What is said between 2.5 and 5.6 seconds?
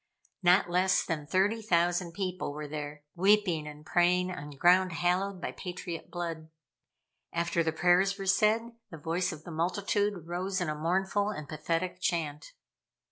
were there, weeping and praying on ground hallowed by